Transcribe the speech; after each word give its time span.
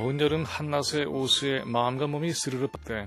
더운 0.00 0.18
여름 0.18 0.44
한낮의 0.44 1.04
오수에 1.08 1.62
마음과 1.64 2.06
몸이 2.06 2.32
스르르 2.32 2.68
때 2.86 3.06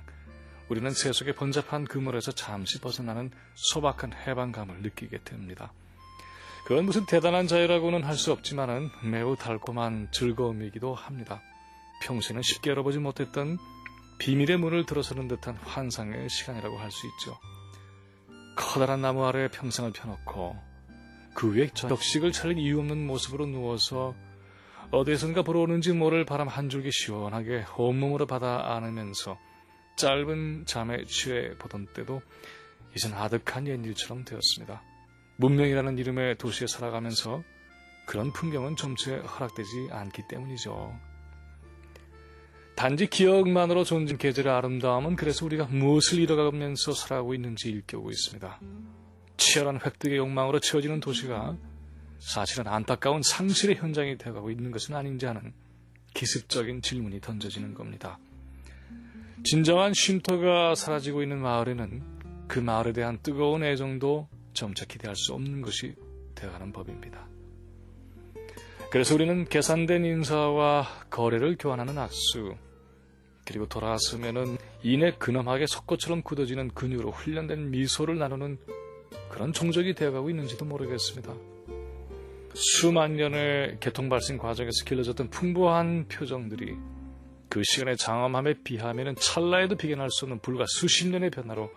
우리는 0.70 0.92
세속의 0.92 1.34
번잡한 1.34 1.86
그물에서 1.86 2.34
잠시 2.34 2.80
벗어나는 2.80 3.32
소박한 3.56 4.14
해방감을 4.14 4.84
느끼게 4.84 5.24
됩니다. 5.24 5.74
그건 6.68 6.86
무슨 6.86 7.08
대단한 7.08 7.48
자유라고는 7.48 8.04
할 8.04 8.16
수 8.16 8.32
없지만은 8.32 8.92
매우 9.02 9.36
달콤한 9.36 10.10
즐거움이기도 10.12 10.94
합니다. 10.94 11.42
평소에는 12.04 12.44
쉽게 12.44 12.70
열어보지 12.70 13.00
못했던 13.00 13.58
비밀의 14.20 14.58
문을 14.58 14.86
들어서는 14.86 15.28
듯한 15.28 15.56
환상의 15.56 16.30
시간이라고 16.30 16.78
할 16.78 16.92
수 16.92 17.08
있죠. 17.08 17.40
커다란 18.56 19.02
나무 19.02 19.26
아래 19.26 19.48
평상을 19.50 19.92
펴놓고 19.94 20.56
그 21.34 21.56
위에 21.56 21.70
적식을 21.74 22.34
차릴 22.34 22.60
이유 22.60 22.78
없는 22.78 23.08
모습으로 23.08 23.48
누워서 23.48 24.14
어디선가 24.94 25.42
불어오는지 25.42 25.92
모를 25.92 26.24
바람 26.24 26.48
한 26.48 26.70
줄기 26.70 26.92
시원하게 26.92 27.66
온몸으로 27.78 28.28
받아 28.28 28.76
안으면서 28.76 29.40
짧은 29.98 30.66
잠에 30.68 31.06
취해 31.06 31.58
보던 31.58 31.88
때도 31.96 32.22
이젠 32.96 33.12
아득한 33.16 33.66
옛일처럼 33.66 34.24
되었습니다. 34.24 34.84
문명이라는 35.38 35.98
이름의 35.98 36.38
도시에 36.38 36.68
살아가면서 36.68 37.44
그런 38.06 38.32
풍경은 38.34 38.76
점차에 38.76 39.18
허락되지 39.18 39.88
않기 39.90 40.28
때문이죠. 40.30 40.96
단지 42.76 43.08
기억만으로 43.08 43.86
존재한 43.86 44.20
계절의 44.20 44.54
아름다움은 44.54 45.16
그래서 45.16 45.44
우리가 45.44 45.66
무엇을 45.66 46.20
잃어가면서 46.20 46.92
살아가고 46.92 47.34
있는지 47.34 47.70
일깨우고 47.70 48.12
있습니다. 48.12 48.60
치열한 49.38 49.80
획득의 49.84 50.18
욕망으로 50.18 50.60
채워지는 50.60 51.00
도시가 51.00 51.58
사실은 52.24 52.68
안타까운 52.68 53.22
상실의 53.22 53.76
현장이 53.76 54.18
되어가고 54.18 54.50
있는 54.50 54.72
것은 54.72 54.96
아닌지 54.96 55.26
하는 55.26 55.54
기습적인 56.14 56.82
질문이 56.82 57.20
던져지는 57.20 57.74
겁니다. 57.74 58.18
진정한 59.44 59.94
쉼터가 59.94 60.74
사라지고 60.74 61.22
있는 61.22 61.42
마을에는 61.42 62.48
그 62.48 62.60
마을에 62.60 62.94
대한 62.94 63.20
뜨거운 63.22 63.64
애정도 63.64 64.30
점차 64.54 64.86
기대할 64.86 65.18
수 65.18 65.34
없는 65.34 65.62
것이 65.62 65.96
되어가는 66.36 66.72
법입니다. 66.72 67.28
그래서 68.90 69.16
우리는 69.16 69.44
계산된 69.44 70.06
인사와 70.06 70.88
거래를 71.10 71.58
교환하는 71.60 71.98
악수, 71.98 72.56
그리고 73.46 73.68
돌아왔으면은 73.68 74.58
이내 74.82 75.12
근엄하게 75.12 75.68
석고처럼 75.68 76.22
굳어지는 76.22 76.70
근육으로 76.70 77.12
훈련된 77.12 77.70
미소를 77.72 78.18
나누는 78.18 78.60
그런 79.30 79.52
종족이 79.52 79.94
되어가고 79.94 80.30
있는지도 80.30 80.64
모르겠습니다. 80.64 81.53
수만 82.54 83.16
년의 83.16 83.78
개통 83.80 84.10
발생 84.10 84.38
과정에서 84.38 84.86
길러졌던 84.86 85.30
풍부한 85.30 86.08
표정들이 86.08 86.76
그 87.50 87.62
시간의 87.64 87.98
장엄함에 87.98 88.56
비하면 88.64 89.16
찰나에도 89.16 89.76
비견할 89.76 90.10
수 90.12 90.26
없는 90.26 90.40
불과 90.40 90.66
수십 90.68 91.08
년의 91.08 91.30
변화로 91.30 91.72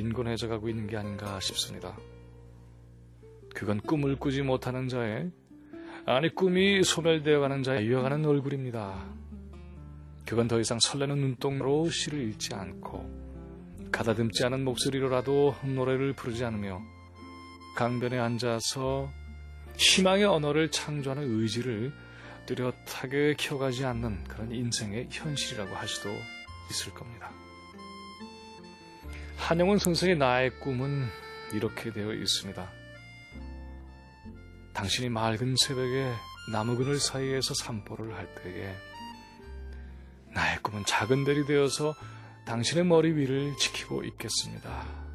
인곤해져 0.00 0.48
가고 0.48 0.68
있는 0.68 0.86
게 0.86 0.96
아닌가 0.96 1.40
싶습니다. 1.40 1.96
그건 3.54 3.80
꿈을 3.80 4.16
꾸지 4.16 4.42
못하는 4.42 4.88
자의 4.88 5.30
아니 6.06 6.34
꿈이 6.34 6.82
소멸되어 6.82 7.40
가는 7.40 7.62
자의 7.62 7.86
이어가는 7.86 8.24
얼굴입니다. 8.24 9.04
그건 10.26 10.48
더 10.48 10.60
이상 10.60 10.78
설레는 10.80 11.16
눈동으로 11.16 11.88
시를 11.88 12.28
읽지 12.28 12.54
않고 12.54 13.88
가다듬지 13.90 14.44
않은 14.44 14.64
목소리로라도 14.64 15.54
노래를 15.64 16.12
부르지 16.12 16.44
않으며 16.44 16.80
강변에 17.76 18.18
앉아서 18.18 19.10
희망의 19.78 20.24
언어를 20.24 20.70
창조하는 20.70 21.40
의지를 21.40 21.92
뚜렷하게 22.46 23.34
키워가지 23.34 23.84
않는 23.84 24.24
그런 24.24 24.52
인생의 24.52 25.08
현실이라고 25.10 25.74
할 25.74 25.86
수도 25.86 26.10
있을 26.70 26.92
겁니다. 26.92 27.30
한영원 29.36 29.78
선생의 29.78 30.16
나의 30.16 30.50
꿈은 30.60 31.06
이렇게 31.52 31.92
되어 31.92 32.12
있습니다. 32.12 32.70
당신이 34.74 35.08
맑은 35.08 35.54
새벽에 35.64 36.12
나무 36.52 36.76
그늘 36.76 36.98
사이에서 36.98 37.54
산보를 37.54 38.14
할 38.14 38.34
때에 38.36 38.74
나의 40.34 40.58
꿈은 40.62 40.84
작은 40.86 41.24
별이 41.24 41.46
되어서 41.46 41.94
당신의 42.46 42.84
머리 42.84 43.12
위를 43.12 43.56
지키고 43.58 44.04
있겠습니다. 44.04 45.07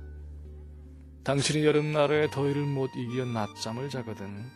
당신이 1.24 1.66
여름날에 1.66 2.30
더위를 2.30 2.64
못 2.64 2.92
이겨 2.98 3.24
낮잠을 3.24 3.90
자거든 3.90 4.52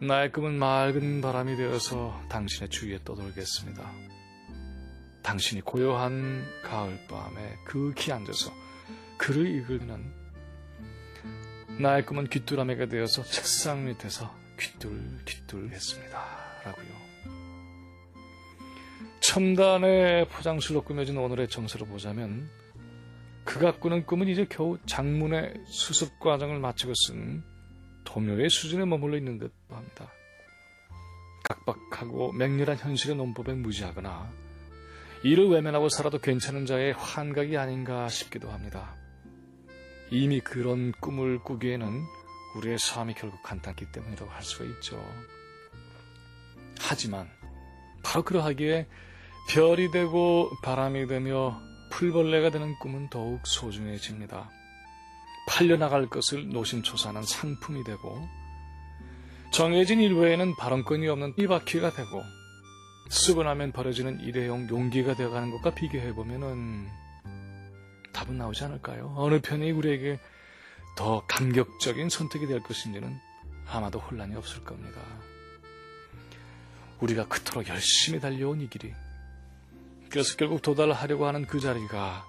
나의 0.00 0.32
꿈은 0.32 0.58
맑은 0.58 1.20
바람이 1.20 1.56
되어서 1.56 2.18
당신의 2.30 2.70
주위에 2.70 3.00
떠돌겠습니다. 3.04 3.92
당신이 5.22 5.60
고요한 5.62 6.46
가을밤에 6.62 7.56
극히 7.66 8.12
앉아서 8.12 8.50
글을 9.18 9.46
읽으면 9.46 10.10
나의 11.78 12.06
꿈은 12.06 12.28
귀뚜라미가 12.28 12.86
되어서 12.86 13.22
책상 13.24 13.84
밑에서 13.84 14.34
귀뚤귀뚤 14.58 15.70
했습니다. 15.70 16.24
라고요. 16.64 17.08
첨단의 19.20 20.28
포장술로 20.28 20.82
꾸며진 20.82 21.18
오늘의 21.18 21.48
정서를 21.48 21.86
보자면 21.86 22.48
그가 23.48 23.72
꾸는 23.78 24.04
꿈은 24.04 24.28
이제 24.28 24.44
겨우 24.44 24.76
장문의 24.84 25.54
수습 25.64 26.20
과정을 26.20 26.58
마치고 26.58 26.92
쓴 26.94 27.42
도묘의 28.04 28.50
수준에 28.50 28.84
머물러 28.84 29.16
있는 29.16 29.38
듯 29.38 29.54
합니다. 29.70 30.12
각박하고 31.44 32.32
맹렬한 32.32 32.76
현실의 32.76 33.16
논법에 33.16 33.54
무지하거나 33.54 34.30
이를 35.22 35.48
외면하고 35.48 35.88
살아도 35.88 36.18
괜찮은 36.18 36.66
자의 36.66 36.92
환각이 36.92 37.56
아닌가 37.56 38.10
싶기도 38.10 38.50
합니다. 38.50 38.94
이미 40.10 40.40
그런 40.40 40.92
꿈을 41.00 41.38
꾸기에는 41.38 42.02
우리의 42.56 42.78
삶이 42.78 43.14
결국 43.14 43.42
간단기 43.42 43.90
때문이라고 43.92 44.30
할 44.30 44.42
수가 44.42 44.66
있죠. 44.66 45.02
하지만 46.78 47.26
바로 48.04 48.22
그러하기에 48.24 48.86
별이 49.48 49.90
되고 49.90 50.50
바람이 50.62 51.06
되며 51.06 51.66
풀벌레가 51.98 52.50
되는 52.50 52.78
꿈은 52.78 53.08
더욱 53.10 53.44
소중해집니다. 53.44 54.48
팔려나갈 55.48 56.06
것을 56.08 56.48
노심초사하는 56.50 57.24
상품이 57.24 57.82
되고 57.82 58.28
정해진 59.50 60.00
일 60.00 60.14
외에는 60.14 60.54
발언권이 60.56 61.08
없는 61.08 61.34
이바퀴가 61.36 61.90
되고 61.90 62.22
쓰고 63.08 63.42
나면 63.42 63.72
버려지는 63.72 64.20
일회용 64.20 64.68
용기가 64.68 65.16
되어가는 65.16 65.50
것과 65.50 65.74
비교해보면 65.74 66.88
답은 68.12 68.38
나오지 68.38 68.62
않을까요? 68.62 69.14
어느 69.16 69.40
편이 69.40 69.72
우리에게 69.72 70.20
더 70.96 71.24
감격적인 71.26 72.10
선택이 72.10 72.46
될 72.46 72.60
것인지는 72.60 73.18
아마도 73.66 73.98
혼란이 73.98 74.36
없을 74.36 74.62
겁니다. 74.62 75.00
우리가 77.00 77.26
그토록 77.26 77.66
열심히 77.66 78.20
달려온 78.20 78.60
이 78.60 78.68
길이 78.68 78.94
그래서 80.10 80.36
결국 80.36 80.62
도달하려고 80.62 81.26
하는 81.26 81.46
그 81.46 81.60
자리가 81.60 82.26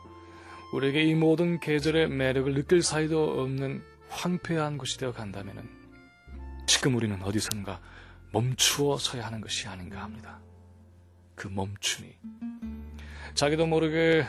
우리에게 0.74 1.04
이 1.04 1.16
모든 1.16 1.60
계절의 1.60 2.10
매력을 2.10 2.54
느낄 2.54 2.84
사이도 2.84 3.42
없는 3.42 3.82
황폐한 4.10 4.78
곳이 4.78 4.98
되어 4.98 5.12
간다면 5.12 5.70
지금 6.68 6.96
우리는 6.96 7.22
어디선가 7.24 7.80
멈추어 8.32 8.98
서야 8.98 9.26
하는 9.26 9.42
것이 9.42 9.68
아닌가 9.68 10.04
합니다. 10.04 10.40
그 11.36 11.48
멈춤이 11.48 12.14
자기도 13.34 13.66
모르게 13.66 14.26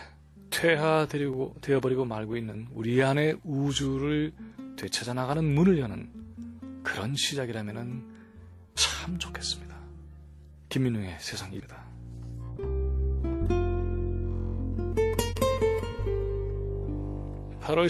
퇴화되고 0.50 1.56
되어버리고 1.60 2.04
말고 2.04 2.36
있는 2.36 2.68
우리 2.72 3.02
안의 3.02 3.40
우주를 3.44 4.32
되찾아 4.76 5.14
나가는 5.14 5.44
문을 5.44 5.78
여는 5.78 6.10
그런 6.82 7.14
시작이라면 7.14 8.20
참 8.74 9.18
좋겠습니다. 9.18 9.76
김민웅의 10.68 11.16
세상 11.20 11.52
일이다. 11.52 11.84